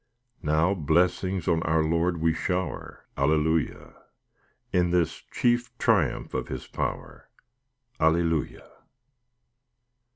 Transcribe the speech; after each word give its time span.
V 0.41 0.47
Now 0.47 0.73
blessings 0.73 1.47
on 1.47 1.61
our 1.61 1.83
Lord 1.83 2.17
we 2.17 2.33
shower, 2.33 3.05
Alleluia! 3.17 3.93
In 4.73 4.89
this 4.89 5.21
chief 5.31 5.77
triumph 5.77 6.33
of 6.33 6.47
His 6.47 6.65
power, 6.65 7.29
Alleluia! 7.99 8.67